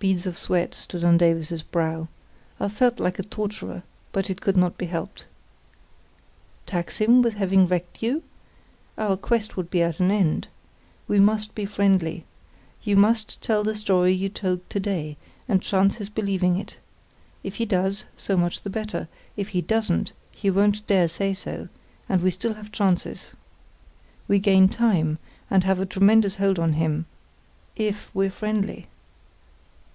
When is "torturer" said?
3.24-3.82